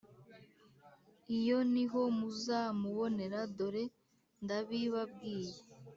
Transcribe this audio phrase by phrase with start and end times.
[1.37, 3.83] Iyo ni ho muzamubonera dore
[4.43, 5.55] ndabibabwiye.